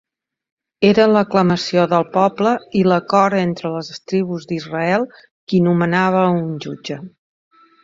[0.87, 7.01] Era l'aclamació del poble i l'acord entre les tribus d'Israel qui nomenava un jutge.